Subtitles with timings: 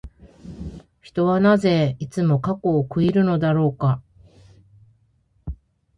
[1.01, 4.01] 人はなぜ、いつも過去を悔いるのだろうか。